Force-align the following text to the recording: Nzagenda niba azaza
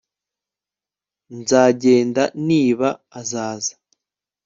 Nzagenda 1.39 2.23
niba 2.47 2.89
azaza 3.19 3.73